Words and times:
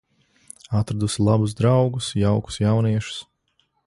Atradusi 0.77 1.21
labus 1.27 1.53
draugus, 1.59 2.07
jaukus 2.23 2.57
jauniešus. 2.65 3.21